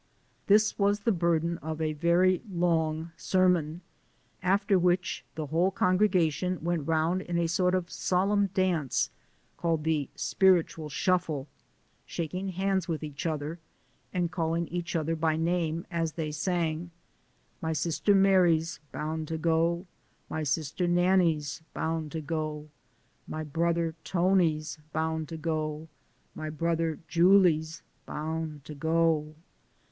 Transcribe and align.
This 0.47 0.79
was 0.79 1.01
the 1.01 1.11
burden 1.11 1.59
of 1.59 1.79
a 1.79 1.93
very 1.93 2.41
long 2.51 3.11
sermon, 3.17 3.81
after 4.41 4.79
which 4.79 5.23
the 5.35 5.45
whole 5.45 5.69
congregation 5.69 6.57
went 6.63 6.87
round 6.87 7.21
in 7.21 7.37
a 7.37 7.45
soil 7.45 7.75
of 7.75 7.91
solemn 7.91 8.47
dance, 8.47 9.11
called 9.57 9.83
the" 9.83 10.09
spiritual 10.15 10.89
shuffle," 10.89 11.47
shaking 12.07 12.47
hands 12.49 12.87
with 12.87 13.03
each 13.03 13.27
other, 13.27 13.59
and 14.11 14.31
calling 14.31 14.67
each 14.69 14.95
other 14.95 15.15
by 15.15 15.35
name 15.35 15.85
as 15.91 16.13
they 16.13 16.31
sang: 16.31 16.89
My 17.61 17.71
sis'r 17.71 18.15
Mary 18.15 18.59
's 18.59 18.79
bouiv 18.91 19.27
to 19.27 19.37
go; 19.37 19.85
My 20.31 20.41
sip'r 20.41 20.87
Nanny 20.89 21.39
's 21.39 21.61
boun' 21.75 22.09
to 22.09 22.21
go; 22.21 22.69
My 23.27 23.43
brudder 23.43 23.93
Tony 24.03 24.59
's 24.61 24.79
boun' 24.93 25.27
to 25.27 25.37
go; 25.37 25.89
My 26.33 26.49
bradder 26.49 26.97
July 27.07 27.59
's 27.59 27.83
boun' 28.07 28.61
to 28.63 28.73
go. 28.73 29.35